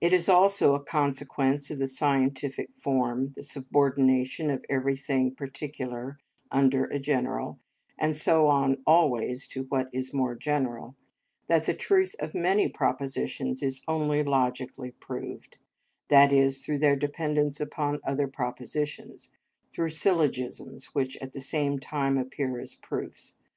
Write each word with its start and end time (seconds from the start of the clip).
It 0.00 0.12
is 0.12 0.28
also 0.28 0.74
a 0.74 0.82
consequence 0.82 1.70
of 1.70 1.78
the 1.78 1.86
scientific 1.86 2.68
form, 2.80 3.30
the 3.36 3.44
subordination 3.44 4.50
of 4.50 4.64
everything 4.68 5.36
particular 5.36 6.18
under 6.50 6.86
a 6.86 6.98
general, 6.98 7.60
and 7.96 8.16
so 8.16 8.48
on 8.48 8.82
always 8.88 9.46
to 9.50 9.62
what 9.62 9.88
is 9.92 10.12
more 10.12 10.34
general, 10.34 10.96
that 11.46 11.64
the 11.64 11.74
truth 11.74 12.16
of 12.18 12.34
many 12.34 12.68
propositions 12.68 13.62
is 13.62 13.84
only 13.86 14.24
logically 14.24 14.90
proved,—that 14.98 16.32
is, 16.32 16.64
through 16.64 16.78
their 16.80 16.96
dependence 16.96 17.60
upon 17.60 18.00
other 18.04 18.26
propositions, 18.26 19.30
through 19.72 19.90
syllogisms, 19.90 20.86
which 20.86 21.16
at 21.18 21.32
the 21.34 21.40
same 21.40 21.78
time 21.78 22.18
appear 22.18 22.58
as 22.58 22.74
proofs. 22.74 23.36